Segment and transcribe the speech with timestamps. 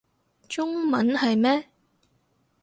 [0.47, 1.69] 中文係咩